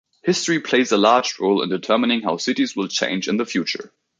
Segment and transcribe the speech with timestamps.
[0.23, 3.91] History plays a large role in determining how cities will change in the future.